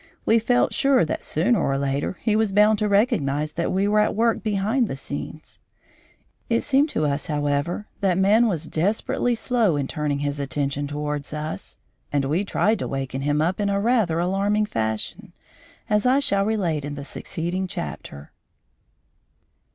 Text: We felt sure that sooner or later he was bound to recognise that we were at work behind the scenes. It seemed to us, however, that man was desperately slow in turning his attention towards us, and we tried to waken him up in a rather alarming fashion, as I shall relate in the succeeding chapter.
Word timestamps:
We 0.25 0.39
felt 0.39 0.73
sure 0.73 1.05
that 1.05 1.21
sooner 1.23 1.59
or 1.63 1.77
later 1.77 2.17
he 2.21 2.35
was 2.35 2.51
bound 2.51 2.79
to 2.79 2.89
recognise 2.89 3.51
that 3.51 3.71
we 3.71 3.87
were 3.87 3.99
at 3.99 4.15
work 4.15 4.41
behind 4.41 4.87
the 4.87 4.95
scenes. 4.95 5.59
It 6.49 6.61
seemed 6.61 6.89
to 6.89 7.05
us, 7.05 7.27
however, 7.27 7.85
that 7.99 8.17
man 8.17 8.47
was 8.47 8.65
desperately 8.65 9.35
slow 9.35 9.75
in 9.75 9.87
turning 9.87 10.17
his 10.17 10.39
attention 10.39 10.87
towards 10.87 11.33
us, 11.35 11.77
and 12.11 12.25
we 12.25 12.43
tried 12.43 12.79
to 12.79 12.87
waken 12.87 13.21
him 13.21 13.43
up 13.43 13.59
in 13.59 13.69
a 13.69 13.79
rather 13.79 14.17
alarming 14.17 14.65
fashion, 14.65 15.33
as 15.87 16.07
I 16.07 16.19
shall 16.19 16.45
relate 16.45 16.83
in 16.83 16.95
the 16.95 17.03
succeeding 17.05 17.67
chapter. 17.67 18.31